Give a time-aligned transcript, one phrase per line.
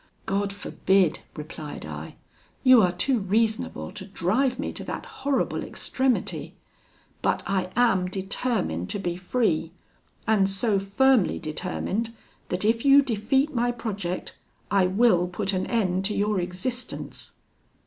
[0.25, 2.15] 'God forbid,' replied I;
[2.63, 6.55] 'you are too reasonable to drive me to that horrible extremity:
[7.21, 9.73] but I am determined to be free,
[10.25, 12.15] and so firmly determined,
[12.49, 14.35] that if you defeat my project,
[14.71, 17.33] I will put an end to your existence.'